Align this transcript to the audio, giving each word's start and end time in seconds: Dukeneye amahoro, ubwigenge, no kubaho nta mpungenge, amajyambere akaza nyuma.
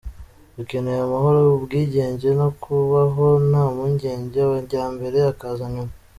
Dukeneye 0.55 0.99
amahoro, 1.07 1.39
ubwigenge, 1.57 2.27
no 2.39 2.47
kubaho 2.61 3.25
nta 3.49 3.63
mpungenge, 3.73 4.37
amajyambere 4.41 5.17
akaza 5.31 5.65
nyuma. 5.75 5.93